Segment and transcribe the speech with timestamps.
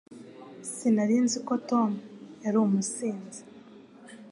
[0.73, 1.89] Sinari nzi ko Tom
[2.43, 3.41] yari umusinzi